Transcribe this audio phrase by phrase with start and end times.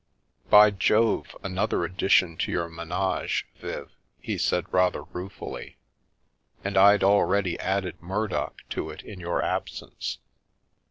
[0.49, 5.77] "By Jove, another addition to your menage, Viv," he said rather ruefully,
[6.63, 10.17] "and I'd already added Murdock to it in your absence.